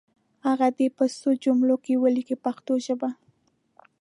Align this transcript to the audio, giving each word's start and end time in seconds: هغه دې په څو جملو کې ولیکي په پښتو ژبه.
هغه 0.47 0.67
دې 0.77 0.87
په 0.97 1.03
څو 1.19 1.29
جملو 1.43 1.75
کې 1.85 2.01
ولیکي 2.03 2.35
په 2.37 2.41
پښتو 2.43 2.73
ژبه. 2.85 3.09